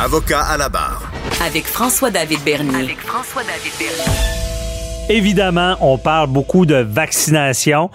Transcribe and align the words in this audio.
Avocat 0.00 0.42
à 0.42 0.56
la 0.56 0.68
barre. 0.68 1.10
Avec 1.44 1.64
François-David 1.64 2.38
Bernier. 2.44 2.84
Avec 2.84 3.00
François-David 3.00 3.72
Bernier. 3.80 5.08
Évidemment, 5.08 5.74
on 5.80 5.98
parle 5.98 6.28
beaucoup 6.28 6.66
de 6.66 6.76
vaccination. 6.76 7.90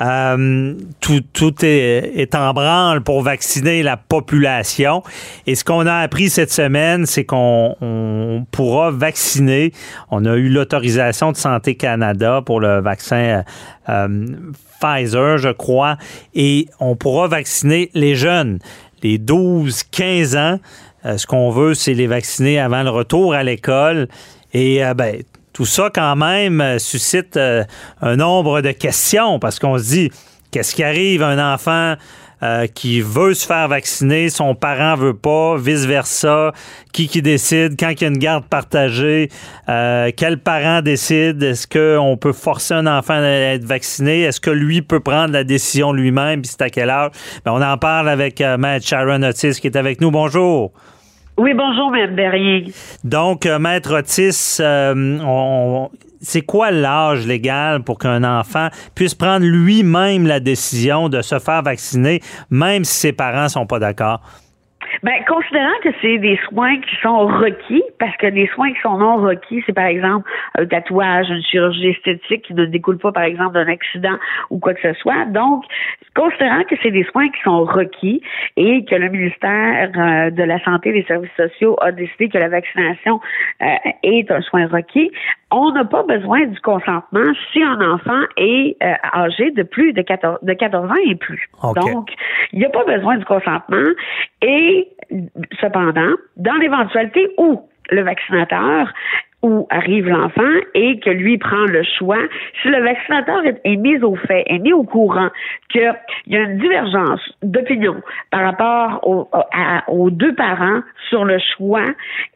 Euh, 0.00 0.74
tout, 0.98 1.20
tout 1.32 1.54
est, 1.64 2.12
est, 2.16 2.34
en 2.34 2.52
branle 2.52 3.04
pour 3.04 3.22
vacciner 3.22 3.84
la 3.84 3.96
population. 3.96 5.04
Et 5.46 5.54
ce 5.54 5.62
qu'on 5.62 5.86
a 5.86 5.98
appris 5.98 6.30
cette 6.30 6.50
semaine, 6.50 7.06
c'est 7.06 7.24
qu'on 7.24 7.76
on 7.80 8.44
pourra 8.50 8.90
vacciner. 8.90 9.72
On 10.10 10.24
a 10.24 10.34
eu 10.34 10.48
l'autorisation 10.48 11.30
de 11.30 11.36
Santé 11.36 11.76
Canada 11.76 12.42
pour 12.44 12.58
le 12.58 12.80
vaccin 12.80 13.16
euh, 13.16 13.42
euh, 13.88 14.26
Pfizer, 14.80 15.38
je 15.38 15.52
crois, 15.52 15.96
et 16.34 16.66
on 16.80 16.96
pourra 16.96 17.28
vacciner 17.28 17.88
les 17.94 18.16
jeunes, 18.16 18.58
les 19.04 19.18
12-15 19.18 20.36
ans. 20.36 20.58
Euh, 21.06 21.18
ce 21.18 21.26
qu'on 21.26 21.50
veut, 21.50 21.74
c'est 21.74 21.94
les 21.94 22.06
vacciner 22.06 22.58
avant 22.58 22.82
le 22.82 22.90
retour 22.90 23.34
à 23.34 23.42
l'école. 23.42 24.08
Et 24.52 24.84
euh, 24.84 24.94
ben, 24.94 25.22
tout 25.52 25.66
ça, 25.66 25.90
quand 25.94 26.16
même, 26.16 26.60
euh, 26.60 26.78
suscite 26.78 27.38
un 27.38 28.16
nombre 28.16 28.60
de 28.60 28.72
questions 28.72 29.38
parce 29.38 29.58
qu'on 29.58 29.78
se 29.78 29.84
dit, 29.84 30.10
qu'est-ce 30.50 30.74
qui 30.74 30.82
arrive 30.82 31.22
à 31.22 31.28
un 31.28 31.54
enfant 31.54 31.94
qui 32.74 33.00
veut 33.00 33.32
se 33.32 33.46
faire 33.46 33.66
vacciner, 33.66 34.28
son 34.28 34.54
parent 34.54 34.94
veut 34.94 35.16
pas, 35.16 35.56
vice-versa, 35.56 36.52
qui 36.92 37.08
qui 37.08 37.22
décide, 37.22 37.80
quand 37.80 37.88
il 37.88 38.02
y 38.02 38.04
a 38.04 38.08
une 38.08 38.18
garde 38.18 38.44
partagée, 38.44 39.30
quel 39.66 40.38
parent 40.44 40.82
décide, 40.82 41.42
est-ce 41.42 41.66
qu'on 41.66 42.18
peut 42.18 42.34
forcer 42.34 42.74
un 42.74 42.86
enfant 42.86 43.14
à 43.14 43.26
être 43.26 43.64
vacciné, 43.64 44.20
est-ce 44.20 44.40
que 44.42 44.50
lui 44.50 44.82
peut 44.82 45.00
prendre 45.00 45.32
la 45.32 45.44
décision 45.44 45.94
lui-même, 45.94 46.42
puis 46.42 46.50
c'est 46.50 46.62
à 46.62 46.68
quel 46.68 46.90
âge? 46.90 47.12
Ben, 47.46 47.52
on 47.52 47.62
en 47.62 47.78
parle 47.78 48.10
avec 48.10 48.40
Maître 48.40 48.86
Sharon 48.86 49.22
Otis 49.22 49.58
qui 49.58 49.68
est 49.68 49.76
avec 49.76 50.02
nous. 50.02 50.10
Bonjour. 50.10 50.72
Oui, 51.38 51.52
bonjour, 51.52 51.90
Mme 51.90 52.14
Berrier. 52.14 52.72
Donc, 53.04 53.44
euh, 53.44 53.58
Maître 53.58 53.98
Otis, 53.98 54.56
euh, 54.60 55.18
on, 55.22 55.90
c'est 56.22 56.40
quoi 56.40 56.70
l'âge 56.70 57.26
légal 57.26 57.82
pour 57.82 57.98
qu'un 57.98 58.24
enfant 58.24 58.68
puisse 58.94 59.14
prendre 59.14 59.44
lui-même 59.44 60.26
la 60.26 60.40
décision 60.40 61.10
de 61.10 61.20
se 61.20 61.38
faire 61.38 61.62
vacciner, 61.62 62.22
même 62.48 62.84
si 62.84 62.94
ses 62.94 63.12
parents 63.12 63.50
sont 63.50 63.66
pas 63.66 63.78
d'accord? 63.78 64.22
Ben, 65.06 65.22
considérant 65.28 65.78
que 65.84 65.90
c'est 66.02 66.18
des 66.18 66.36
soins 66.48 66.80
qui 66.80 66.96
sont 67.00 67.28
requis, 67.28 67.84
parce 68.00 68.16
que 68.16 68.26
les 68.26 68.48
soins 68.48 68.72
qui 68.72 68.80
sont 68.80 68.98
non 68.98 69.18
requis, 69.18 69.62
c'est 69.64 69.72
par 69.72 69.86
exemple 69.86 70.28
un 70.58 70.66
tatouage, 70.66 71.30
une 71.30 71.44
chirurgie 71.44 71.90
esthétique 71.90 72.42
qui 72.42 72.54
ne 72.54 72.64
découle 72.64 72.98
pas, 72.98 73.12
par 73.12 73.22
exemple, 73.22 73.54
d'un 73.54 73.68
accident 73.68 74.18
ou 74.50 74.58
quoi 74.58 74.74
que 74.74 74.80
ce 74.80 74.94
soit. 74.94 75.24
Donc, 75.26 75.62
considérant 76.16 76.64
que 76.64 76.74
c'est 76.82 76.90
des 76.90 77.04
soins 77.04 77.28
qui 77.28 77.40
sont 77.44 77.62
requis 77.62 78.20
et 78.56 78.84
que 78.84 78.96
le 78.96 79.08
ministère 79.08 79.92
euh, 79.96 80.30
de 80.30 80.42
la 80.42 80.58
Santé 80.64 80.88
et 80.88 80.94
des 80.94 81.04
Services 81.04 81.30
sociaux 81.36 81.76
a 81.80 81.92
décidé 81.92 82.28
que 82.28 82.38
la 82.38 82.48
vaccination 82.48 83.20
euh, 83.62 83.66
est 84.02 84.28
un 84.32 84.40
soin 84.40 84.66
requis, 84.66 85.12
on 85.50 85.70
n'a 85.72 85.84
pas 85.84 86.02
besoin 86.02 86.46
du 86.46 86.60
consentement 86.60 87.32
si 87.52 87.62
un 87.62 87.80
enfant 87.80 88.22
est 88.36 88.76
euh, 88.82 88.94
âgé 89.14 89.50
de 89.52 89.62
plus 89.62 89.92
de 89.92 90.02
14, 90.02 90.38
de 90.42 90.52
14 90.52 90.90
ans 90.90 90.94
et 91.06 91.14
plus. 91.14 91.48
Donc, 91.74 92.10
il 92.52 92.58
n'y 92.58 92.64
a 92.64 92.70
pas 92.70 92.84
besoin 92.84 93.16
du 93.16 93.24
consentement 93.24 93.90
et 94.42 94.88
cependant, 95.60 96.14
dans 96.36 96.54
l'éventualité 96.54 97.28
où 97.38 97.62
le 97.90 98.02
vaccinateur 98.02 98.92
où 99.46 99.66
arrive 99.70 100.08
l'enfant 100.08 100.42
et 100.74 100.98
que 100.98 101.10
lui 101.10 101.38
prend 101.38 101.64
le 101.66 101.82
choix. 101.98 102.18
Si 102.62 102.68
le 102.68 102.82
vaccinateur 102.82 103.42
est, 103.64 103.76
mis 103.76 104.02
au 104.02 104.16
fait, 104.16 104.44
est 104.46 104.58
mis 104.58 104.72
au 104.72 104.82
courant 104.82 105.28
qu'il 105.70 105.94
y 106.26 106.36
a 106.36 106.40
une 106.40 106.58
divergence 106.58 107.20
d'opinion 107.42 107.96
par 108.30 108.42
rapport 108.42 109.00
aux 109.88 110.10
deux 110.10 110.34
parents 110.34 110.80
sur 111.08 111.24
le 111.24 111.38
choix 111.56 111.86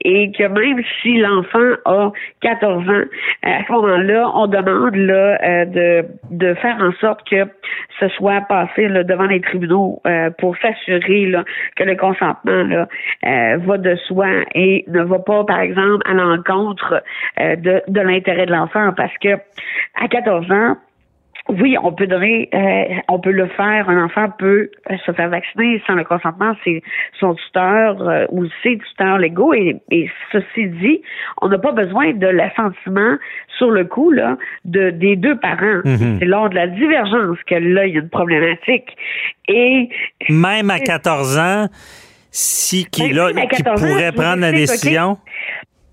et 0.05 0.31
que 0.33 0.45
même 0.45 0.83
si 1.03 1.19
l'enfant 1.19 1.73
a 1.85 2.13
14 2.43 2.89
ans, 2.89 3.05
à 3.43 3.65
ce 3.67 3.73
moment-là, 3.73 4.31
on 4.35 4.47
demande 4.47 4.95
là, 4.95 5.39
euh, 5.43 6.03
de, 6.31 6.55
faire 6.55 6.77
en 6.81 6.93
sorte 7.01 7.29
que 7.29 7.45
ce 7.99 8.09
soit 8.11 8.41
passé 8.43 8.89
devant 8.89 9.27
les 9.27 9.41
tribunaux 9.41 10.01
euh, 10.07 10.31
pour 10.39 10.57
s'assurer 10.59 11.33
que 11.77 11.85
le 11.85 11.97
consentement 11.97 12.87
euh, 13.27 13.57
va 13.59 13.79
de 13.79 13.97
soi 14.07 14.29
et 14.55 14.85
ne 14.89 15.03
va 15.03 15.19
pas, 15.19 15.45
par 15.45 15.61
exemple, 15.61 16.03
à 16.09 16.15
l'encontre 16.15 17.00
de, 17.39 17.83
de 17.87 18.01
l'intérêt 18.01 18.47
de 18.47 18.53
l'enfant 18.53 18.93
parce 18.97 19.17
que 19.19 19.37
à 20.01 20.09
14 20.09 20.51
ans, 20.51 20.77
oui, 21.49 21.77
on 21.83 21.93
peut 21.93 22.07
donner, 22.07 22.49
euh, 22.55 23.01
on 23.09 23.19
peut 23.19 23.33
le 23.33 23.47
faire. 23.49 23.89
Un 23.89 24.05
enfant 24.05 24.29
peut 24.39 24.71
euh, 24.91 24.97
se 25.05 25.13
faire 25.13 25.29
vacciner 25.29 25.83
sans 25.87 25.95
le 25.95 26.05
consentement, 26.05 26.55
c'est 26.65 26.83
son 27.19 27.35
tuteur 27.35 28.29
ou 28.31 28.47
ses 28.63 28.79
tuteurs 28.79 29.19
légaux. 29.19 29.55
Et, 29.55 29.81
ceci 30.33 30.69
dit, 30.69 31.03
on 31.41 31.49
n'a 31.49 31.59
pas 31.59 31.73
besoin 31.73 32.13
de 32.13 32.27
l'assentiment 32.27 33.17
sur 33.59 33.71
le 33.71 33.85
coup 33.85 34.11
là 34.11 34.37
de 34.65 34.91
des 34.91 35.17
deux 35.17 35.37
parents. 35.39 35.81
Mm-hmm. 35.85 36.19
C'est 36.19 36.25
lors 36.27 36.51
de 36.51 36.55
la 36.55 36.67
divergence 36.67 37.39
que 37.47 37.55
là 37.55 37.87
il 37.87 37.95
y 37.95 37.99
a 37.99 38.01
une 38.01 38.09
problématique. 38.09 38.97
Et 39.49 39.89
même 40.29 40.71
à 40.71 40.79
14 40.79 41.39
ans, 41.39 41.67
si 42.31 42.85
qui 42.87 43.13
là, 43.13 43.31
qui 43.51 43.63
pourrait 43.63 44.13
prendre 44.13 44.41
la 44.41 44.53
décision? 44.53 45.19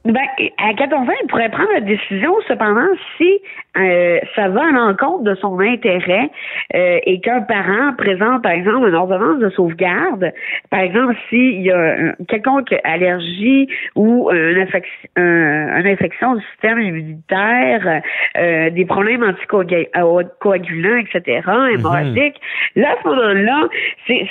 Ben, 0.08 0.26
à 0.58 0.74
14 0.74 1.02
ans, 1.02 1.14
il 1.22 1.28
pourrait 1.28 1.50
prendre 1.50 1.72
la 1.74 1.82
décision, 1.82 2.34
cependant, 2.48 2.88
si 3.18 3.42
euh, 3.80 4.20
ça 4.36 4.50
va 4.50 4.68
à 4.68 4.72
l'encontre 4.72 5.24
de 5.24 5.36
son 5.36 5.60
intérêt 5.60 6.30
euh, 6.76 7.00
et 7.06 7.20
qu'un 7.20 7.42
parent 7.42 7.94
présente, 7.98 8.42
par 8.42 8.52
exemple, 8.52 8.88
une 8.88 8.96
ordonnance 8.96 9.40
de 9.40 9.50
sauvegarde, 9.50 10.32
par 10.70 10.80
exemple, 10.80 11.16
s'il 11.30 11.62
y 11.62 11.72
a 11.72 11.98
une 11.98 12.16
quelconque 12.28 12.74
allergie 12.84 13.68
ou 13.96 14.32
une, 14.32 14.58
infection, 14.58 15.10
une 15.16 15.88
infection 15.88 16.36
du 16.36 16.44
système 16.52 16.80
immunitaire, 16.80 18.02
euh, 18.38 18.70
des 18.72 18.86
problèmes 18.86 19.24
anticoagulants, 19.24 20.98
etc., 20.98 21.42
hémorragiques, 21.74 22.42
mhm. 22.76 22.82
là, 22.82 22.90
à 22.92 22.96
ce 23.04 23.08
moment-là, 23.08 23.68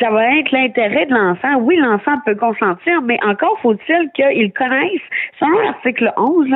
ça 0.01 0.11
va 0.11 0.39
être 0.39 0.51
l'intérêt 0.51 1.07
de 1.07 1.15
l'enfant. 1.15 1.57
Oui, 1.61 1.77
l'enfant 1.77 2.17
peut 2.25 2.35
consentir, 2.35 3.03
mais 3.03 3.19
encore 3.25 3.59
faut-il 3.63 4.11
qu'il 4.15 4.53
connaisse, 4.53 5.01
selon 5.39 5.59
l'article 5.61 6.13
11, 6.17 6.49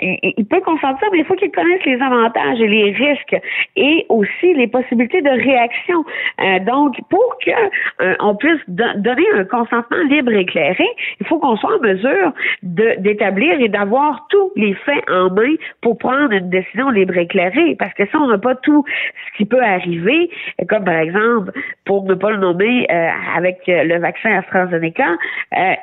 il 0.00 0.46
peut 0.48 0.60
consentir, 0.60 1.08
mais 1.12 1.18
il 1.18 1.24
faut 1.24 1.34
qu'il 1.34 1.50
connaisse 1.50 1.84
les 1.84 2.00
avantages 2.06 2.60
et 2.60 2.68
les 2.68 2.90
risques 2.92 3.36
et 3.76 4.06
aussi 4.08 4.54
les 4.54 4.68
possibilités 4.68 5.22
de 5.22 5.30
réaction. 5.30 6.04
Euh, 6.40 6.58
donc, 6.60 6.96
pour 7.10 7.36
que 7.44 7.50
euh, 8.02 8.14
on 8.20 8.34
puisse 8.36 8.62
donner 8.68 9.26
un 9.34 9.44
consentement 9.44 10.02
libre 10.08 10.32
et 10.32 10.40
éclairé, 10.40 10.86
il 11.20 11.26
faut 11.26 11.38
qu'on 11.38 11.56
soit 11.56 11.76
en 11.76 11.80
mesure 11.80 12.32
d'établir 12.62 13.60
et 13.60 13.68
d'avoir 13.68 14.26
tous 14.30 14.52
les 14.56 14.74
faits 14.74 15.04
en 15.10 15.30
main 15.30 15.54
pour 15.82 15.98
prendre 15.98 16.32
une 16.32 16.50
décision 16.50 16.90
libre 16.90 17.16
et 17.16 17.22
éclairée. 17.22 17.76
Parce 17.78 17.94
que 17.94 18.06
si 18.06 18.16
on 18.16 18.28
n'a 18.28 18.38
pas 18.38 18.54
tout 18.56 18.84
ce 19.26 19.36
qui 19.38 19.44
peut 19.44 19.62
arriver, 19.62 20.30
comme 20.68 20.84
par 20.84 20.98
exemple, 20.98 21.52
pour 21.84 22.04
ne 22.04 22.14
pas 22.14 22.30
le 22.30 22.38
nommer, 22.38 22.86
euh, 22.90 23.08
avec 23.36 23.58
le 23.66 23.98
vaccin 23.98 24.30
AstraZeneca, 24.38 25.08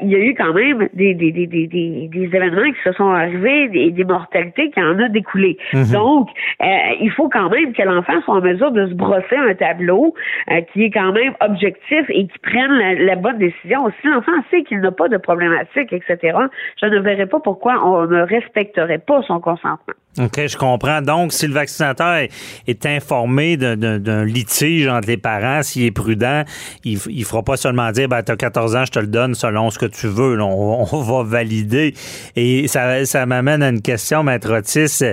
il 0.01 0.09
y 0.09 0.16
a 0.16 0.19
eu 0.19 0.34
quand 0.35 0.53
même 0.53 0.90
des, 0.94 1.13
des, 1.13 1.31
des, 1.31 1.47
des, 1.47 1.67
des 1.67 2.23
événements 2.23 2.72
qui 2.72 2.81
se 2.84 2.91
sont 2.94 3.09
arrivés, 3.09 3.69
des, 3.69 3.91
des 3.91 4.03
mortalités 4.03 4.69
qui 4.72 4.81
en 4.81 5.00
ont 5.00 5.09
découlé. 5.09 5.57
Mm-hmm. 5.73 5.94
Donc, 5.94 6.12
donc, 6.13 6.29
euh, 6.62 6.66
il 7.01 7.12
faut 7.12 7.28
quand 7.28 7.50
même 7.50 7.74
que 7.74 7.81
l'enfant 7.81 8.22
soit 8.24 8.35
en 8.35 8.41
mesure 8.41 8.72
de 8.72 8.88
se 8.88 8.94
brosser 8.94 9.35
un 9.35 9.56
tableau 9.56 10.13
euh, 10.51 10.62
qui 10.72 10.84
est 10.84 10.91
quand 10.91 11.12
même 11.12 11.34
objectif 11.41 12.06
et 12.09 12.28
qui 12.28 12.40
prenne 12.40 12.72
la, 13.00 13.16
bonne 13.16 13.40
décision. 13.40 13.90
Si 14.01 14.07
l'enfant 14.07 14.31
sait 14.52 14.63
qu'il 14.63 14.79
n'a 14.81 14.91
pas 14.91 15.07
de 15.07 15.18
problématique, 15.18 15.91
etc., 15.91 16.38
je 16.81 16.85
ne 16.85 17.00
verrais 17.00 17.25
pas 17.25 17.40
pourquoi 17.40 17.84
on 17.84 18.06
ne 18.06 18.22
respecterait 18.22 19.00
pas 19.00 19.22
son 19.23 19.40
consentement. 19.40 19.96
OK, 20.19 20.46
je 20.46 20.57
comprends. 20.57 21.02
Donc, 21.02 21.34
si 21.34 21.47
le 21.47 21.53
vaccinateur 21.53 22.28
est, 22.68 22.85
informé 22.85 23.57
d'un 23.57 24.25
litige 24.25 24.88
entre 24.88 25.07
les 25.07 25.18
parents, 25.18 25.63
s'il 25.63 25.85
est 25.85 25.91
prudent, 25.91 26.44
il 26.84 26.94
ne 26.94 27.23
fera 27.23 27.41
pas 27.41 27.57
seulement 27.57 27.91
dire 27.91 28.07
ben, 28.07 28.22
tu 28.22 28.31
as 28.31 28.35
14 28.35 28.75
ans, 28.75 28.85
je 28.85 28.91
te 28.91 29.00
le 29.00 29.07
donne 29.07 29.34
selon 29.34 29.72
ce 29.72 29.79
que 29.79 29.88
tu 29.88 30.07
veux. 30.07 30.40
on, 30.40 30.84
va 30.84 31.23
valider. 31.23 31.93
Et 32.35 32.67
ça, 32.67 33.05
ça 33.05 33.26
m'amène 33.26 33.64
à 33.64 33.70
une 33.70 33.82
question, 33.82 34.22
Maître 34.23 34.53
Otis. 34.53 35.03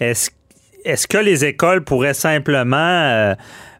Est-ce 0.00 0.30
est-ce 0.86 1.08
que 1.08 1.18
les 1.18 1.44
écoles 1.44 1.82
pourraient 1.82 2.14
simplement 2.14 2.76
euh, 2.76 3.34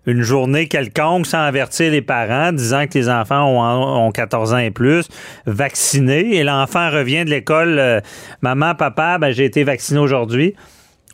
une 0.07 0.23
journée 0.23 0.67
quelconque 0.67 1.27
sans 1.27 1.41
avertir 1.41 1.91
les 1.93 2.03
parents, 2.03 2.53
disant 2.53 2.87
que 2.87 2.99
les 2.99 3.09
enfants 3.09 4.07
ont, 4.07 4.11
14 4.11 4.55
ans 4.55 4.59
et 4.59 4.71
plus, 4.71 5.09
vaccinés, 5.47 6.37
et 6.37 6.45
l'enfant 6.45 6.91
revient 6.91 7.25
de 7.25 7.31
l'école, 7.31 7.79
euh, 7.79 8.01
maman, 8.43 8.75
papa, 8.75 9.19
ben, 9.19 9.31
j'ai 9.31 9.45
été 9.45 9.65
vacciné 9.65 10.01
aujourd'hui, 10.01 10.55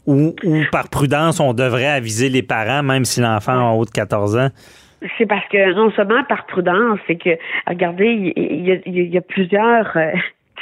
ou, 0.06 0.34
par 0.72 0.88
prudence, 0.88 1.40
on 1.40 1.52
devrait 1.52 1.86
aviser 1.86 2.28
les 2.28 2.42
parents, 2.42 2.82
même 2.82 3.04
si 3.04 3.20
l'enfant 3.20 3.52
a 3.52 3.72
haut 3.72 3.84
de 3.84 3.90
14 3.90 4.36
ans? 4.36 4.48
C'est 5.18 5.26
parce 5.26 5.46
que 5.48 5.74
non 5.74 5.90
seulement 5.92 6.24
par 6.28 6.46
prudence, 6.46 6.98
c'est 7.06 7.16
que, 7.16 7.30
regardez, 7.66 8.32
il 8.36 9.12
y, 9.12 9.18
a, 9.18 9.20
plusieurs... 9.20 9.96
Euh, 9.96 10.10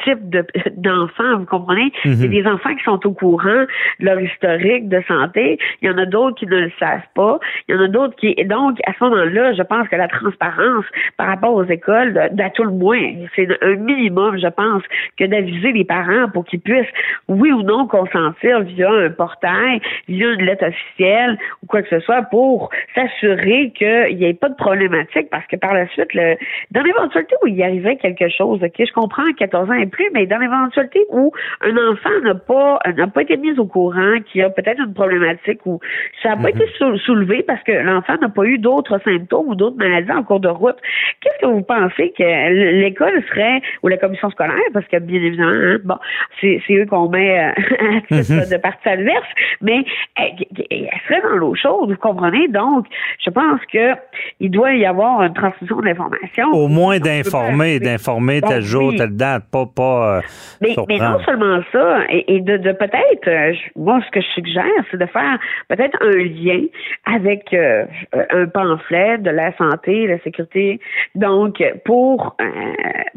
types 0.05 0.31
d'enfants, 0.76 1.38
vous 1.38 1.47
comprenez? 1.47 1.93
Il 2.05 2.20
y 2.20 2.25
a 2.25 2.43
des 2.43 2.47
enfants 2.47 2.75
qui 2.75 2.85
sont 2.85 3.06
au 3.06 3.12
courant 3.12 3.64
de 4.00 4.05
leur 4.05 4.20
historique 4.20 4.88
de 4.88 5.02
santé. 5.06 5.58
Il 5.82 5.88
y 5.88 5.91
en 5.91 5.99
a 5.99 6.06
d'autres 6.06 6.37
qui 6.37 6.47
ne 6.47 6.56
le 6.56 6.73
savent 6.79 7.00
pas. 7.14 7.38
Il 7.69 7.75
y 7.75 7.79
en 7.79 7.82
a 7.82 7.88
d'autres 7.88 8.17
qui... 8.17 8.35
Donc, 8.44 8.79
à 8.87 8.93
ce 8.93 9.05
moment-là, 9.05 9.55
je 9.55 9.62
pense 9.62 9.88
que 9.88 9.97
la 9.97 10.08
transparence 10.08 10.85
par 11.17 11.26
rapport 11.26 11.55
aux 11.55 11.64
écoles, 11.64 12.31
d'à 12.32 12.50
tout 12.50 12.64
le 12.64 12.73
moins, 12.73 13.00
c'est 13.37 13.49
un 13.62 13.76
minimum, 13.76 14.38
je 14.38 14.49
pense, 14.49 14.82
que 15.17 15.25
d'aviser 15.25 15.73
les 15.73 15.85
parents 15.85 16.29
pour 16.32 16.44
qu'ils 16.44 16.61
puissent, 16.61 16.87
oui 17.29 17.52
ou 17.52 17.62
non, 17.62 17.87
consentir 17.87 18.61
via 18.61 18.91
un 18.91 19.11
portail, 19.11 19.81
via 20.08 20.32
une 20.32 20.44
lettre 20.44 20.67
officielle 20.67 21.38
ou 21.62 21.67
quoi 21.67 21.82
que 21.82 21.88
ce 21.88 22.00
soit 22.00 22.23
pour 22.23 22.70
s'assurer 22.94 23.73
qu'il 23.76 24.17
n'y 24.17 24.25
ait 24.25 24.35
pas 24.35 24.49
de 24.49 24.55
problématique 24.55 25.29
parce 25.31 25.47
que 25.47 25.56
par 25.56 25.75
la 25.75 25.87
suite, 25.88 26.12
le, 26.14 26.37
dans 26.70 26.82
l'éventualité 26.82 27.35
où 27.43 27.47
il 27.47 27.56
y 27.56 27.62
arrivait 27.62 27.97
quelque 27.97 28.29
chose, 28.29 28.61
ok, 28.62 28.75
je 28.79 28.93
comprends 28.93 29.32
14 29.38 29.70
ans 29.70 29.75
plus, 29.90 30.08
mais 30.12 30.26
dans 30.26 30.38
l'éventualité 30.38 31.04
où 31.10 31.32
un 31.60 31.76
enfant 31.76 32.10
n'a 32.22 32.34
pas 32.34 32.78
n'a 32.96 33.06
pas 33.06 33.22
été 33.22 33.37
mis 33.37 33.58
au 33.58 33.66
courant 33.66 34.16
qu'il 34.26 34.40
y 34.40 34.44
a 34.44 34.50
peut-être 34.50 34.81
une 34.81 34.94
problématique 34.94 35.60
ou 35.66 35.81
ça 36.22 36.31
n'a 36.31 36.37
pas 36.37 36.50
mhm. 36.50 36.60
été 36.60 36.66
soulevé 37.04 37.42
parce 37.42 37.62
que 37.62 37.72
l'enfant 37.72 38.16
n'a 38.20 38.28
pas 38.28 38.44
eu 38.44 38.58
d'autres 38.58 39.00
symptômes 39.04 39.48
ou 39.48 39.54
d'autres 39.54 39.76
maladies 39.76 40.12
en 40.12 40.22
cours 40.22 40.40
de 40.40 40.48
route, 40.48 40.76
qu'est-ce 41.20 41.46
que 41.46 41.46
vous 41.46 41.62
pensez 41.62 42.12
que 42.16 42.81
l'école 42.81 43.22
serait 43.28 43.60
ou 43.82 43.88
la 43.88 43.96
commission 43.96 44.31
scolaire, 44.31 44.56
parce 44.72 44.87
que 44.87 44.98
bien 44.98 45.20
évidemment, 45.20 45.50
hein, 45.50 45.78
bon, 45.84 45.96
c'est 46.40 46.60
eux 46.70 46.87
qu'on 46.87 47.08
met 47.08 47.38
euh, 47.38 47.48
à 47.50 48.00
titre 48.22 48.32
mhm. 48.32 48.50
de 48.50 48.56
partie 48.56 48.88
adverse, 48.88 49.28
mais 49.60 49.84
elle, 50.16 50.88
serait 51.08 51.22
dans 51.22 51.37
l'eau 51.37 51.54
chaude, 51.54 51.90
vous 51.90 51.96
comprenez? 51.96 52.48
Donc, 52.48 52.87
je 53.25 53.31
pense 53.31 53.60
que 53.72 53.94
il 54.40 54.50
doit 54.50 54.75
y 54.75 54.84
avoir 54.87 55.22
une 55.22 55.34
transmission 55.34 55.81
d'informations. 55.81 56.50
Au 56.52 56.69
moins 56.69 56.98
d'informer, 56.98 57.78
d'informer 57.81 58.40
tel 58.40 58.62
jour, 58.62 58.92
telle 58.96 59.16
date, 59.16 59.44
pas, 59.50 59.66
pas 59.80 60.18
euh, 60.18 60.20
mais, 60.60 60.74
mais, 60.88 60.98
non 60.98 61.18
seulement 61.24 61.60
ça, 61.72 62.00
et, 62.10 62.40
de, 62.40 62.56
de 62.56 62.72
peut-être, 62.72 63.28
euh, 63.28 63.54
moi, 63.76 64.00
ce 64.06 64.10
que 64.10 64.20
je 64.20 64.28
suggère, 64.28 64.64
c'est 64.90 64.98
de 64.98 65.06
faire 65.06 65.38
peut-être 65.68 65.96
un 66.02 66.16
lien 66.16 66.64
avec 67.06 67.52
euh, 67.54 67.84
un 68.30 68.46
pamphlet 68.46 69.18
de 69.18 69.30
la 69.30 69.56
santé, 69.56 70.06
la 70.06 70.18
sécurité, 70.20 70.80
donc 71.14 71.62
pour 71.84 72.36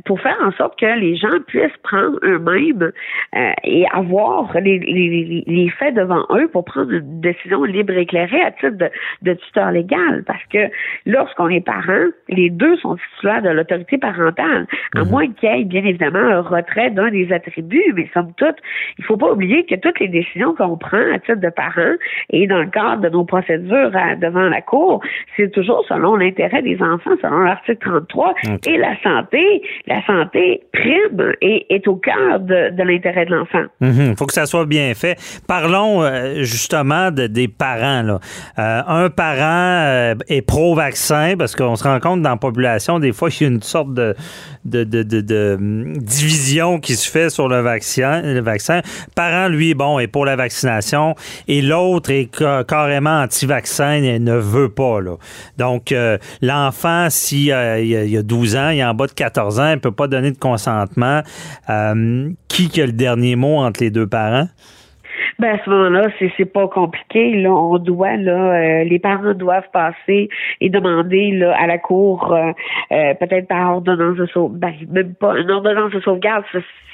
pour 0.06 0.20
faire 0.20 0.38
en 0.44 0.52
sorte 0.54 0.80
que 0.80 1.00
les 1.00 1.16
gens 1.16 1.40
puissent 1.48 1.78
prendre 1.84 2.18
eux-mêmes 2.24 2.92
et 3.64 3.86
avoir 3.94 4.52
les, 4.60 4.80
les, 4.80 5.44
les, 5.46 5.70
faits 5.70 5.96
devant 5.96 6.26
eux 6.32 6.48
pour 6.48 6.66
prendre 6.66 6.92
une 6.92 7.22
décision 7.22 7.64
libre 7.64 7.94
et 7.94 8.02
éclairée 8.02 8.42
à 8.42 8.52
titre 8.52 8.78
de, 8.78 8.90
de 9.22 9.34
tuteur 9.34 9.72
légal. 9.72 10.24
Parce 10.26 10.44
que 10.52 10.70
lorsqu'on 11.06 11.50
est 11.50 11.66
parent, 11.66 12.10
les 12.30 12.50
deux 12.50 12.76
sont 12.78 12.98
titulaires 12.98 13.42
de 13.42 13.50
l'autorité 13.50 13.98
parentale, 13.98 14.68
à 14.96 15.04
mhm. 15.04 15.10
moins 15.10 15.28
qu'il 15.28 15.50
y 15.50 15.62
ait 15.62 15.64
bien 15.64 15.86
évidemment 15.86 16.20
un 16.20 16.42
retrait 16.42 16.90
d'un 16.90 17.10
des 17.12 17.32
attributs, 17.32 17.94
mais 17.96 18.10
somme 18.14 18.34
toute, 18.38 18.58
il 18.98 19.06
faut 19.06 19.18
pas 19.18 19.32
oublier 19.32 19.66
que 19.66 19.76
toutes 19.76 20.00
les 20.00 20.08
décisions 20.08 20.54
qu'on 20.56 20.78
prend 20.78 21.14
à 21.14 21.20
titre 21.20 21.40
de 21.40 21.50
parent 21.50 21.96
et 22.30 22.48
dans 22.48 22.60
le 22.60 22.70
cadre 22.70 23.04
de 23.04 23.10
nos 23.10 23.24
procédures 23.24 23.92
devant 24.20 24.50
la 24.50 24.62
Cour, 24.62 25.02
c'est 25.38 25.52
toujours 25.52 25.86
selon 25.88 26.16
l'intérêt 26.16 26.62
des 26.62 26.82
enfants, 26.82 27.16
selon 27.22 27.40
l'article 27.40 27.83
33, 27.84 28.34
et 28.68 28.78
la 28.78 28.96
santé, 29.02 29.62
la 29.88 30.06
santé 30.06 30.64
prime 30.72 31.34
et 31.42 31.66
est 31.74 31.88
au 31.88 31.96
cœur 31.96 32.40
de, 32.40 32.84
l'intérêt 32.84 33.26
de 33.26 33.36
l'enfant. 33.36 33.64
Il 33.82 33.88
mhm. 33.88 34.18
faut 34.18 34.26
que 34.26 34.34
ça 34.34 34.46
soit 34.46 34.66
bien 34.66 34.94
fait. 34.94 35.18
Parlons 35.48 36.04
euh, 36.04 36.44
justement 36.44 37.12
de, 37.12 37.28
des 37.28 37.48
parents. 37.48 38.02
Là. 38.02 38.20
Euh, 38.60 38.82
un 38.88 39.10
parent 39.10 39.84
euh, 39.86 40.16
est 40.28 40.42
pro-vaccin 40.42 41.36
parce 41.38 41.56
qu'on 41.56 41.76
se 41.76 41.84
rend 41.84 42.00
compte 42.00 42.22
dans 42.22 42.32
la 42.32 42.38
population, 42.38 43.00
des 43.00 43.12
fois, 43.12 43.30
qu'il 43.30 43.48
y 43.48 43.50
a 43.50 43.54
une 43.54 43.62
sorte 43.62 43.94
de, 43.94 44.16
de, 44.66 44.84
de, 44.84 45.04
de, 45.04 45.56
hum, 45.58 45.98
division 45.98 46.80
qui 46.80 46.96
se 46.96 47.10
fait 47.10 47.30
sur 47.30 47.48
le 47.48 47.62
vaccin. 47.62 48.22
Le 48.22 48.42
vaccin. 48.42 48.82
Parent, 49.16 49.48
lui, 49.48 49.74
bon, 49.74 50.00
est 50.00 50.08
pour 50.08 50.26
la 50.26 50.36
vaccination 50.36 51.16
et 51.48 51.62
l'autre 51.62 52.12
est 52.12 52.30
carrément 52.68 53.22
anti-vaccin 53.22 53.94
et 53.94 54.20
ne 54.20 54.36
veut 54.36 54.70
pas. 54.70 55.02
Là. 55.02 55.16
Donc, 55.58 55.94
l'enfant, 56.42 57.08
s'il 57.10 57.52
euh, 57.74 58.06
il 58.06 58.18
a 58.18 58.24
12 58.24 58.56
ans, 58.56 58.70
il 58.70 58.80
est 58.80 58.84
en 58.84 58.94
bas 58.94 59.08
de 59.08 59.12
14 59.12 59.60
ans, 59.60 59.70
il 59.70 59.76
ne 59.76 59.80
peut 59.80 59.92
pas 59.92 60.08
donner 60.08 60.32
de 60.32 60.38
consentement. 60.38 61.22
qui 62.48 62.82
a 62.82 62.86
le 62.86 62.92
dernier 62.92 63.36
mot 63.36 63.58
entre 63.58 63.82
les 63.82 63.92
deux 63.92 64.08
parents? 64.08 64.48
Ben 65.44 65.60
à 65.60 65.66
ce 65.66 65.70
moment-là, 65.70 66.08
c'est 66.20 66.32
c'est 66.38 66.46
pas 66.46 66.70
compliqué. 66.70 67.36
Là, 67.36 67.52
on 67.52 67.78
doit 67.78 68.16
là, 68.16 68.54
euh, 68.54 68.84
les 68.86 68.98
parents 68.98 69.34
doivent 69.34 69.70
passer 69.74 70.30
et 70.62 70.70
demander 70.70 71.32
là 71.32 71.54
à 71.60 71.68
la 71.68 71.80
cour, 71.80 72.32
euh, 72.32 72.54
euh, 72.94 73.14
peut-être 73.16 73.50
par 73.50 73.74
ordonnance 73.74 74.16
de 74.16 74.26
sauvegarde, 74.28 74.78
ben, 74.88 75.04
même 75.04 75.16
pas 75.16 75.38
une 75.38 75.52
ordonnance 75.52 75.92
de 75.92 76.00
sauvegarde, 76.00 76.46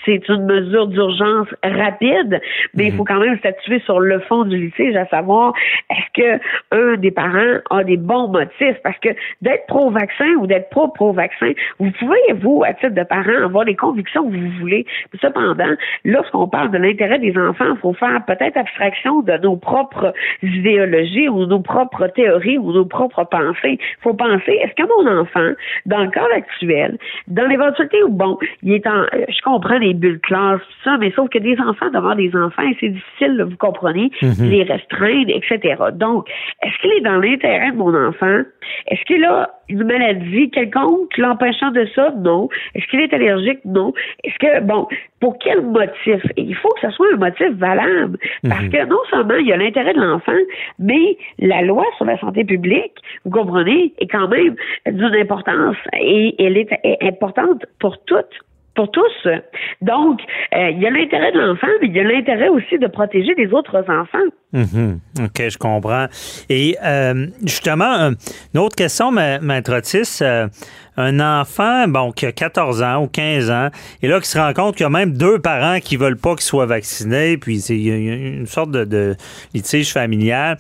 c'est 0.06 0.28
une 0.30 0.46
mesure 0.46 0.88
d'urgence 0.88 1.48
rapide, 1.64 2.42
mais 2.74 2.86
il 2.86 2.92
mhm. 2.92 2.98
faut 2.98 3.04
quand 3.04 3.20
même 3.20 3.38
statuer 3.38 3.80
sur 3.82 4.00
le 4.00 4.20
fond 4.22 4.46
du 4.46 4.58
litige, 4.58 4.96
à 4.96 5.06
savoir 5.08 5.54
est-ce 5.92 6.22
que 6.22 6.42
un 6.72 6.98
des 6.98 7.12
parents 7.12 7.60
a 7.70 7.84
des 7.84 7.98
bons 7.98 8.30
motifs, 8.30 8.78
parce 8.84 8.98
que 9.00 9.10
d'être 9.42 9.68
pro-vaccin 9.68 10.30
ou 10.40 10.48
d'être 10.48 10.70
pas 10.72 10.88
pro-vaccin, 10.88 11.52
vous 11.80 11.92
pouvez 12.00 12.34
vous 12.42 12.64
à 12.66 12.74
titre 12.74 12.96
de 12.96 13.04
parent 13.04 13.44
avoir 13.44 13.66
les 13.66 13.76
convictions 13.76 14.28
que 14.28 14.36
vous 14.36 14.60
voulez. 14.60 14.86
Cependant, 15.22 15.76
lorsqu'on 16.04 16.48
parle 16.48 16.72
de 16.72 16.80
l'intérêt 16.80 17.20
des 17.20 17.38
enfants, 17.38 17.74
il 17.76 17.80
faut 17.80 17.94
faire 17.94 18.24
peut-être 18.26 18.39
abstraction 18.42 19.22
de 19.22 19.38
nos 19.38 19.56
propres 19.56 20.14
idéologies 20.44 21.30
ou 21.30 21.46
nos 21.46 21.60
propres 21.60 22.08
théories 22.08 22.58
ou 22.58 22.72
nos 22.72 22.86
propres 22.86 23.24
pensées. 23.24 23.78
Il 23.80 24.02
faut 24.02 24.14
penser, 24.14 24.60
est-ce 24.64 24.74
que 24.76 24.88
mon 24.88 25.20
enfant, 25.22 25.52
dans 25.86 26.04
le 26.04 26.10
cas 26.10 26.26
actuel, 26.36 26.98
dans 27.28 27.48
l'éventualité 27.48 28.04
où, 28.04 28.10
bon, 28.10 28.38
il 28.64 28.74
est 28.74 28.88
en, 28.88 29.06
je 29.14 29.42
comprends 29.44 29.78
les 29.78 29.94
bulles 29.94 30.20
classe, 30.20 30.62
ça, 30.84 30.98
mais 30.98 31.12
sauf 31.12 31.30
que 31.30 31.40
des 31.40 31.58
enfants 31.60 31.90
devant 31.92 32.16
des 32.16 32.36
enfants, 32.36 32.70
c'est 32.80 32.90
difficile, 32.90 33.46
vous 33.50 33.58
comprenez, 33.58 34.12
mhm. 34.22 34.50
les 34.50 34.64
restreindre, 34.64 35.30
etc. 35.30 35.76
Donc, 35.94 36.28
est-ce 36.64 36.78
qu'il 36.82 36.92
est 36.92 37.02
dans 37.02 37.18
l'intérêt 37.18 37.72
de 37.72 37.78
mon 37.78 37.94
enfant? 37.96 38.42
Est-ce 38.88 39.04
qu'il 39.06 39.24
a 39.26 39.50
une 39.70 39.84
maladie 39.84 40.50
quelconque 40.50 41.18
l'empêchant 41.18 41.72
de 41.72 41.86
ça? 41.96 42.12
Non. 42.18 42.50
Est-ce 42.76 42.86
qu'il 42.88 43.00
est 43.00 43.14
allergique? 43.14 43.60
Non. 43.66 43.94
Est-ce 44.24 44.38
que, 44.40 44.62
bon, 44.62 44.88
pour 45.20 45.38
quel 45.40 45.62
motif? 45.62 46.22
il 46.38 46.56
faut 46.56 46.70
que 46.70 46.82
ce 46.82 46.90
soit 46.92 47.08
un 47.14 47.18
motif 47.18 47.50
valable. 47.52 48.18
Parce 48.48 48.64
mhm. 48.64 48.70
que 48.70 48.86
non 48.86 49.00
seulement 49.10 49.36
il 49.36 49.48
y 49.48 49.54
a 49.54 49.58
l'intérêt 49.58 49.94
de 49.94 50.02
l'enfant, 50.02 50.32
mais 50.78 51.18
la 51.40 51.62
loi 51.62 51.86
sur 51.98 52.06
la 52.06 52.18
santé 52.20 52.44
publique, 52.44 52.94
vous 53.26 53.32
comprenez, 53.32 53.94
est 54.00 54.08
quand 54.08 54.28
même 54.28 54.56
d'une 54.86 55.16
importance 55.16 55.78
et 56.00 56.36
elle 56.44 56.58
est 56.58 56.70
importante 57.02 57.66
pour 57.80 58.04
toutes 58.06 58.40
pour 58.80 58.92
tous. 58.92 59.30
Donc, 59.82 60.22
euh, 60.56 60.70
il 60.70 60.80
y 60.80 60.88
a 60.88 60.90
l'intérêt 60.90 61.34
de 61.34 61.40
l'enfant, 61.40 61.68
mais 61.82 61.88
il 61.90 61.96
y 61.98 62.00
a 62.00 62.04
l'intérêt 62.04 62.48
aussi 62.48 62.78
de 62.80 62.88
protéger 62.88 63.34
les 63.38 63.54
autres 63.54 63.84
enfants. 63.90 64.30
Mhm. 64.54 65.00
OK, 65.20 65.50
je 65.50 65.58
comprends. 65.58 66.06
Et 66.48 66.78
euh, 66.82 67.28
justement, 67.44 68.12
une 68.54 68.60
autre 68.60 68.78
question, 68.78 69.12
Maître 69.12 69.76
Otis. 69.78 70.20
Euh, 70.22 70.48
un 70.96 71.20
enfant, 71.22 71.88
bon, 71.88 72.12
qui 72.12 72.26
a 72.26 72.34
14 72.34 72.84
ans 72.84 73.04
ou 73.04 73.08
15 73.08 73.52
ans, 73.52 73.70
et 74.02 74.08
là, 74.10 74.20
qui 74.20 74.28
se 74.28 74.38
rend 74.38 74.52
compte 74.54 74.76
qu'il 74.76 74.84
y 74.84 74.88
a 74.88 74.90
même 74.90 75.18
deux 75.18 75.40
parents 75.40 75.80
qui 75.80 75.96
veulent 75.96 76.18
pas 76.18 76.32
qu'il 76.32 76.44
soit 76.44 76.66
vacciné, 76.66 77.38
puis 77.38 77.60
c'est 77.60 77.78
une 77.78 78.46
sorte 78.46 78.72
de, 78.72 78.84
de 78.84 79.16
litige 79.54 79.94
familial. 79.94 80.58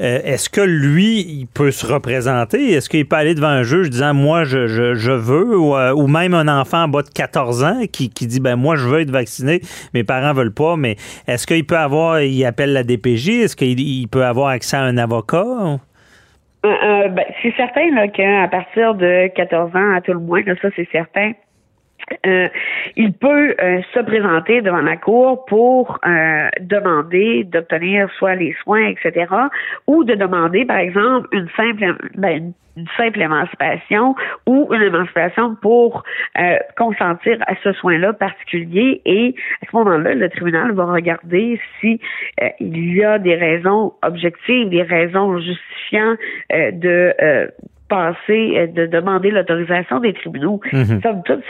Euh, 0.00 0.20
est-ce 0.24 0.48
que 0.48 0.62
lui, 0.62 1.20
il 1.20 1.46
peut 1.46 1.70
se 1.70 1.86
représenter? 1.86 2.72
Est-ce 2.72 2.88
qu'il 2.88 3.06
peut 3.06 3.16
aller 3.16 3.34
devant 3.34 3.48
un 3.48 3.62
juge 3.62 3.90
disant 3.90 4.14
moi 4.14 4.44
je, 4.44 4.66
je, 4.66 5.10
veux 5.12 5.52
euh, 5.52 5.92
ou, 5.92 6.06
même 6.06 6.32
un 6.32 6.48
enfant 6.48 6.84
en 6.84 6.88
bas 6.88 7.02
de 7.02 7.10
14 7.10 7.64
ans 7.64 7.80
qui, 7.92 8.08
qui 8.08 8.26
dit 8.26 8.40
ben 8.40 8.56
moi 8.56 8.76
je 8.76 8.88
veux 8.88 9.00
être 9.00 9.10
vacciné, 9.10 9.60
mes 9.92 10.02
parents 10.02 10.32
veulent 10.32 10.54
pas, 10.54 10.76
mais 10.76 10.96
est-ce 11.26 11.46
qu'il 11.46 11.66
peut 11.66 11.76
avoir, 11.76 12.22
il 12.22 12.44
appelle 12.46 12.72
la 12.72 12.82
DPJ, 12.82 13.28
est-ce 13.28 13.56
qu'il 13.56 14.08
peut 14.08 14.24
avoir 14.24 14.48
accès 14.48 14.78
à 14.78 14.82
un 14.82 14.96
avocat? 14.96 15.44
Euh, 16.64 17.08
ben, 17.08 17.24
c'est 17.42 17.54
certain 17.56 18.08
qu'à 18.08 18.48
partir 18.48 18.94
de 18.94 19.28
14 19.34 19.76
ans, 19.76 19.94
à 19.96 20.00
tout 20.00 20.12
le 20.12 20.20
moins, 20.20 20.42
ça 20.62 20.68
c'est 20.76 20.88
certain, 20.90 21.32
euh, 22.26 22.48
il 22.96 23.12
peut 23.12 23.54
euh, 23.60 23.80
se 23.94 24.00
présenter 24.00 24.60
devant 24.62 24.82
la 24.82 24.96
cour 24.96 25.44
pour 25.46 25.98
euh, 26.04 26.48
demander 26.60 27.44
d'obtenir 27.44 28.10
soit 28.18 28.34
les 28.34 28.54
soins, 28.62 28.88
etc., 28.88 29.26
ou 29.86 30.04
de 30.04 30.14
demander, 30.14 30.64
par 30.64 30.78
exemple, 30.78 31.28
une 31.32 31.48
simple, 31.56 31.96
ben, 32.16 32.52
une 32.76 32.86
simple 32.96 33.20
émancipation 33.20 34.14
ou 34.46 34.68
une 34.72 34.82
émancipation 34.82 35.56
pour 35.56 36.04
consentir 36.76 37.38
à 37.46 37.54
ce 37.62 37.72
soin-là 37.72 38.12
particulier. 38.12 39.02
Et 39.04 39.34
à 39.62 39.70
ce 39.70 39.76
moment-là, 39.76 40.14
le 40.14 40.28
tribunal 40.30 40.72
va 40.72 40.84
regarder 40.84 41.60
si 41.80 42.00
il 42.60 42.94
y 42.94 43.04
a 43.04 43.18
des 43.18 43.34
raisons 43.34 43.92
objectives, 44.02 44.68
des 44.68 44.82
raisons 44.82 45.38
justifiant 45.38 46.14
de 46.50 47.50
passer, 47.90 48.54
euh, 48.56 48.66
de 48.68 48.86
demander 48.86 49.30
l'autorisation 49.30 49.98
des 50.00 50.14
tribunaux. 50.14 50.60
Mhm. 50.72 51.00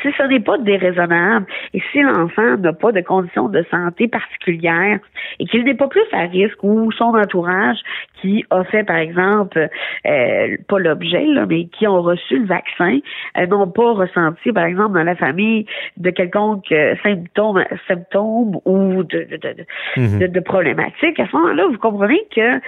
si 0.03 0.09
ce 0.17 0.23
n'est 0.29 0.41
pas 0.41 0.59
déraisonnable 0.59 1.47
et 1.75 1.83
si 1.93 2.01
l'enfant 2.01 2.57
n'a 2.57 2.73
pas 2.73 2.91
de 2.91 3.03
conditions 3.03 3.49
de 3.49 3.65
santé 3.71 4.09
particulières 4.09 4.99
et 5.39 5.45
qu'il 5.45 5.65
n'est 5.65 5.75
pas 5.75 5.89
plus 5.89 6.09
à 6.13 6.23
risque 6.23 6.63
ou 6.63 6.91
son 6.93 7.15
entourage 7.15 7.79
qui 8.21 8.45
a 8.51 8.65
fait, 8.65 8.85
par 8.85 8.97
exemple, 8.97 9.69
euh, 10.07 10.57
pas 10.69 10.79
l'objet, 10.79 11.27
mais 11.49 11.67
qui 11.67 11.87
ont 11.87 12.03
reçu 12.03 12.39
le 12.39 12.47
vaccin, 12.47 12.99
euh, 13.39 13.47
n'ont 13.47 13.69
pas 13.69 13.93
ressenti, 13.93 14.53
par 14.53 14.65
exemple, 14.65 14.95
dans 14.95 15.05
la 15.05 15.17
famille 15.17 15.67
de 15.97 16.11
quelconque 16.11 16.71
euh, 16.73 16.95
symptôme, 17.03 17.65
symptôme 17.87 18.59
ou 18.65 19.03
de, 19.05 19.27
de, 19.31 19.37
de, 19.37 19.67
mhm. 19.97 20.29
de, 20.29 20.41
problématiques. 20.41 21.19
À 21.21 21.27
ce 21.27 21.37
moment-là, 21.37 21.67
vous 21.69 21.79
comprenez 21.79 22.21
que 22.35 22.61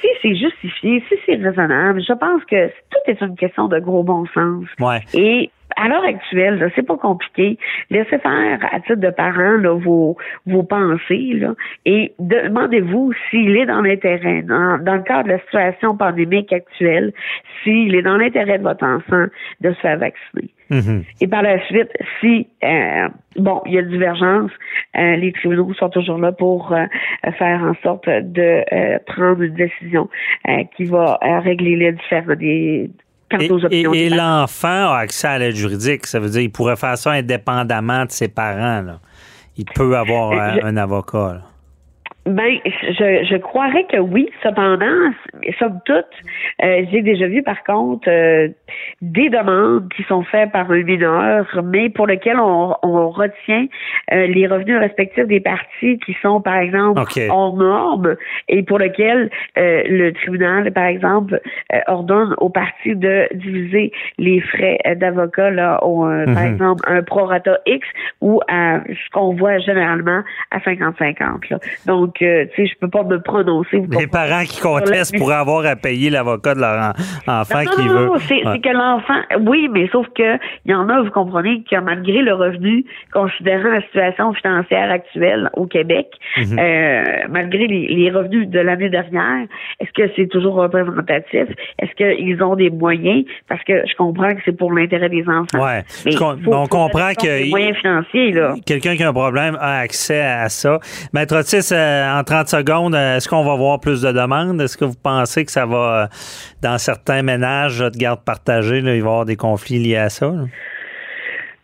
si 0.00 0.08
c'est 0.22 0.34
justifié, 0.34 1.02
si 1.08 1.14
c'est 1.26 1.36
raisonnable, 1.36 2.02
je 2.02 2.12
pense 2.12 2.44
que 2.44 2.70
tout 3.04 3.10
est 3.10 3.20
une 3.20 3.36
question 3.36 3.68
de 3.68 3.78
gros 3.78 4.02
bon 4.02 4.26
sens. 4.26 4.64
Ouais. 4.80 5.00
Et 5.14 5.50
à 5.76 5.88
l'heure 5.88 6.04
actuelle, 6.04 6.70
c'est 6.74 6.86
pas 6.86 6.96
compliqué. 6.96 7.58
Laissez 7.90 8.18
faire 8.18 8.58
à 8.72 8.80
titre 8.80 8.96
de 8.96 9.10
parents 9.10 9.56
là, 9.58 9.74
vos, 9.74 10.16
vos 10.46 10.62
pensées 10.62 11.34
là, 11.34 11.54
et 11.84 12.12
demandez-vous 12.18 13.12
s'il 13.30 13.56
est 13.56 13.66
dans 13.66 13.82
l'intérêt, 13.82 14.42
dans, 14.42 14.82
dans, 14.82 14.94
le 14.94 15.02
cadre 15.02 15.24
de 15.24 15.34
la 15.34 15.40
situation 15.40 15.96
pandémique 15.96 16.52
actuelle, 16.52 17.12
s'il 17.62 17.94
est 17.94 18.02
dans 18.02 18.16
l'intérêt 18.16 18.58
de 18.58 18.64
votre 18.64 18.84
enfant 18.84 19.26
de 19.60 19.72
se 19.72 19.80
faire 19.80 19.98
vacciner. 19.98 20.50
Mm-hmm. 20.70 21.04
Et 21.20 21.26
par 21.26 21.42
la 21.42 21.64
suite, 21.66 21.90
si 22.20 22.46
euh, 22.62 23.08
bon, 23.36 23.62
il 23.66 23.72
y 23.72 23.78
a 23.78 23.82
divergence, 23.82 24.50
euh, 24.96 25.16
les 25.16 25.32
tribunaux 25.32 25.72
sont 25.74 25.88
toujours 25.88 26.18
là 26.18 26.32
pour 26.32 26.72
euh, 26.72 26.84
faire 27.38 27.62
en 27.62 27.74
sorte 27.82 28.08
de 28.08 28.64
prendre 29.06 29.42
une 29.42 29.54
décision 29.54 30.08
qui 30.76 30.84
va 30.84 31.18
régler 31.22 31.76
les 31.76 31.92
différents 31.92 32.34
des 32.34 32.90
et, 33.30 34.08
l'enfant 34.08 34.92
a 34.92 35.00
accès 35.00 35.28
à 35.28 35.38
l'aide 35.38 35.54
juridique. 35.54 36.06
Ça 36.06 36.18
veut 36.18 36.30
dire 36.30 36.40
qu'il 36.40 36.50
pourrait 36.50 36.76
faire 36.76 36.96
ça 36.96 37.12
indépendamment 37.12 38.06
de 38.06 38.10
ses 38.10 38.28
parents. 38.28 38.98
Il 39.56 39.66
peut 39.66 39.96
avoir 39.96 40.32
un 40.32 40.76
avocat. 40.78 41.42
Ben, 42.28 42.58
je, 42.64 43.24
je 43.24 43.36
croirais 43.36 43.84
que 43.90 43.96
oui. 43.96 44.28
Cependant, 44.42 45.12
somme 45.58 45.80
toute, 45.86 46.04
euh, 46.62 46.84
j'ai 46.90 47.00
déjà 47.00 47.26
vu 47.26 47.42
par 47.42 47.64
contre 47.64 48.08
euh, 48.08 48.48
des 49.00 49.30
demandes 49.30 49.88
qui 49.96 50.02
sont 50.04 50.22
faites 50.24 50.52
par 50.52 50.70
un 50.70 50.82
mineur, 50.82 51.46
mais 51.64 51.88
pour 51.88 52.06
lesquelles 52.06 52.38
on, 52.38 52.74
on 52.82 53.08
retient 53.08 53.66
euh, 54.12 54.26
les 54.26 54.46
revenus 54.46 54.78
respectifs 54.78 55.26
des 55.26 55.40
parties 55.40 55.98
qui 56.04 56.16
sont, 56.20 56.42
par 56.42 56.56
exemple, 56.56 57.00
en 57.30 57.56
normes 57.56 58.16
et 58.48 58.62
pour 58.62 58.78
lesquelles 58.78 59.30
le 59.56 60.10
tribunal, 60.12 60.70
par 60.72 60.84
exemple, 60.84 61.40
ordonne 61.86 62.34
aux 62.38 62.50
parties 62.50 62.94
de 62.94 63.26
diviser 63.34 63.92
les 64.18 64.40
frais 64.40 64.78
d'avocat 64.96 65.50
là, 65.50 65.82
au, 65.82 66.02
par 66.02 66.26
mhm. 66.26 66.52
exemple, 66.52 66.84
un 66.86 67.02
prorata 67.02 67.58
X 67.66 67.86
ou 68.20 68.40
à 68.48 68.80
ce 68.86 69.10
qu'on 69.12 69.34
voit 69.34 69.58
généralement 69.58 70.22
à 70.50 70.58
50-50. 70.58 71.86
Donc, 71.86 72.17
tu 72.18 72.50
sais, 72.56 72.66
je 72.66 72.74
peux 72.80 72.88
pas 72.88 73.02
me 73.02 73.20
prononcer. 73.20 73.82
Les 73.90 74.06
parents 74.06 74.44
qui 74.44 74.60
contestent 74.60 75.16
pourraient 75.16 75.36
avoir 75.36 75.64
à 75.66 75.76
payer 75.76 76.10
l'avocat 76.10 76.54
de 76.54 76.60
leur 76.60 76.92
enfant 77.26 77.60
qui 77.60 77.88
veut. 77.88 78.06
Non, 78.06 78.18
c'est 78.18 78.42
que 78.42 78.72
l'enfant, 78.72 79.20
oui, 79.40 79.68
mais 79.72 79.88
sauf 79.92 80.06
que 80.14 80.36
il 80.64 80.72
y 80.72 80.74
en 80.74 80.88
a, 80.88 81.02
vous 81.02 81.10
comprenez, 81.10 81.62
que 81.70 81.78
malgré 81.80 82.22
le 82.22 82.34
revenu, 82.34 82.84
considérant 83.12 83.70
la 83.70 83.82
situation 83.82 84.32
financière 84.34 84.90
actuelle 84.90 85.50
au 85.54 85.66
Québec, 85.66 86.08
mhm. 86.36 86.58
euh, 86.58 87.02
malgré 87.28 87.66
les, 87.66 88.10
revenus 88.10 88.48
de 88.48 88.60
l'année 88.60 88.88
dernière, 88.88 89.46
est-ce 89.80 89.92
que 89.92 90.10
c'est 90.16 90.28
toujours 90.28 90.54
représentatif? 90.54 91.46
Est-ce 91.78 91.92
qu'ils 91.94 92.42
ont 92.42 92.56
des 92.56 92.70
moyens? 92.70 93.24
Parce 93.48 93.62
que 93.64 93.86
je 93.86 93.94
comprends 93.96 94.34
que 94.34 94.40
c'est 94.44 94.56
pour 94.56 94.72
l'intérêt 94.72 95.08
des 95.08 95.24
enfants. 95.28 95.62
Ouais. 95.62 95.82
Mais 96.06 96.14
on 96.20 96.66
comprend 96.66 97.12
que 97.12 97.50
moyens 97.50 97.76
financiers, 97.76 98.32
là. 98.32 98.54
Quelqu'un 98.64 98.96
qui 98.96 99.02
a 99.02 99.10
un 99.10 99.12
problème 99.12 99.56
a 99.60 99.80
accès 99.80 100.22
à 100.22 100.48
ça. 100.48 100.78
Maître 101.12 101.36
Otis, 101.36 101.72
euh, 101.72 101.97
en 102.06 102.24
30 102.24 102.48
secondes, 102.48 102.94
euh, 102.94 103.16
est-ce 103.16 103.28
qu'on 103.28 103.44
va 103.44 103.54
voir 103.56 103.80
plus 103.80 104.02
de 104.02 104.12
demandes? 104.12 104.60
Est-ce 104.60 104.76
que 104.76 104.84
vous 104.84 104.96
pensez 105.00 105.44
que 105.44 105.52
ça 105.52 105.66
va, 105.66 105.76
euh, 105.76 106.06
dans 106.62 106.78
certains 106.78 107.22
ménages 107.22 107.78
de 107.78 107.96
garde 107.96 108.20
partagée, 108.24 108.78
il 108.78 108.84
va 108.84 108.94
y 108.94 108.98
avoir 108.98 109.24
des 109.24 109.36
conflits 109.36 109.78
liés 109.78 109.96
à 109.96 110.08
ça? 110.08 110.32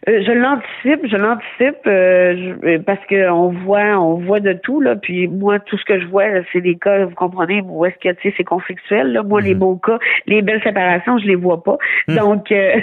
Euh, 0.08 0.22
je 0.26 0.32
l'anticipe, 0.32 1.06
je 1.06 1.16
l'anticipe 1.16 1.86
euh, 1.86 2.78
parce 2.84 3.04
que 3.06 3.30
on 3.30 3.48
voit, 3.48 3.98
on 3.98 4.14
voit 4.14 4.40
de 4.40 4.52
tout 4.52 4.80
là. 4.80 4.96
Puis 4.96 5.28
moi, 5.28 5.58
tout 5.60 5.78
ce 5.78 5.84
que 5.84 6.00
je 6.00 6.06
vois, 6.06 6.24
c'est 6.52 6.60
des 6.60 6.76
cas, 6.76 7.04
vous 7.04 7.14
comprenez, 7.14 7.62
où 7.62 7.84
est-ce 7.84 7.96
que 7.96 8.14
tu 8.14 8.28
sais, 8.28 8.34
c'est 8.36 8.44
conflictuel. 8.44 9.12
Là. 9.12 9.22
Moi, 9.22 9.40
les 9.40 9.54
mhm. 9.54 9.60
beaux 9.60 9.76
cas, 9.76 9.98
les 10.26 10.42
belles 10.42 10.62
séparations, 10.62 11.18
je 11.18 11.26
les 11.26 11.36
vois 11.36 11.62
pas. 11.62 11.78
Mhm. 12.08 12.16
Donc, 12.16 12.52
euh, 12.52 12.74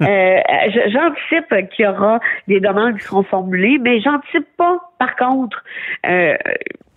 j'anticipe 0.00 1.70
qu'il 1.70 1.84
y 1.84 1.88
aura 1.88 2.20
des 2.46 2.60
demandes 2.60 2.96
qui 2.96 3.04
seront 3.04 3.22
formulées, 3.22 3.78
mais 3.80 4.00
j'anticipe 4.00 4.46
pas, 4.56 4.78
par 4.98 5.16
contre, 5.16 5.64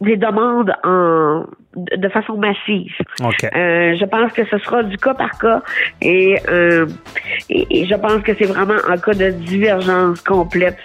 des 0.03 0.17
demandes 0.17 0.73
en 0.83 1.45
de 1.75 2.09
façon 2.09 2.37
massive. 2.37 2.91
Euh, 3.21 3.95
je 3.99 4.05
pense 4.05 4.31
que 4.33 4.45
ce 4.45 4.57
sera 4.59 4.83
du 4.83 4.97
cas 4.97 5.13
par 5.13 5.37
cas 5.39 5.61
et, 6.01 6.37
euh, 6.47 6.85
et, 7.49 7.85
je 7.85 7.95
pense 7.95 8.21
que 8.21 8.31
c'est 8.37 8.45
vraiment 8.45 8.77
en 8.87 8.97
cas 8.97 9.13
de 9.13 9.31
divergence 9.31 10.21
complète 10.21 10.77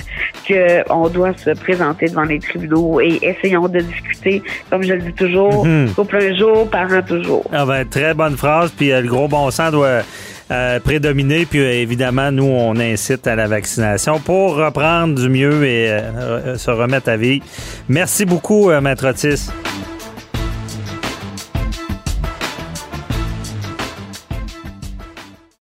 qu'on 0.47 1.09
doit 1.09 1.37
se 1.37 1.51
présenter 1.51 2.07
devant 2.07 2.23
les 2.23 2.39
tribunaux 2.39 3.01
et 3.01 3.19
essayons 3.23 3.69
de 3.69 3.81
discuter, 3.81 4.43
comme 4.71 4.83
je 4.83 4.95
le 4.95 5.03
dis 5.03 5.13
toujours, 5.13 5.67
mm 5.67 5.87
-hmm. 5.87 6.31
un 6.31 6.37
jour, 6.39 6.71
parent 6.71 7.03
toujours. 7.03 7.45
Ah 7.53 7.67
ben, 7.67 7.85
très 7.89 8.15
bonne 8.15 8.37
phrase, 8.37 8.71
puis 8.73 8.91
euh, 8.91 9.03
le 9.03 9.09
gros 9.09 9.29
bon 9.29 9.51
sens 9.51 9.73
doit 9.73 10.03
euh, 10.51 10.81
prédominer, 10.81 11.47
puis 11.47 11.61
évidemment, 11.61 12.31
nous, 12.31 12.45
on 12.45 12.77
incite 12.77 13.27
à 13.27 13.37
la 13.37 13.47
vaccination 13.47 14.19
pour 14.21 14.57
reprendre 14.57 15.21
du 15.21 15.29
mieux 15.29 15.65
et 15.65 16.01
se 16.57 16.71
remettre 16.71 17.11
à 17.11 17.17
vie. 17.17 17.43
Merci 17.89 18.25
beaucoup, 18.25 18.71
Maître 18.81 19.09
Otis. 19.09 19.51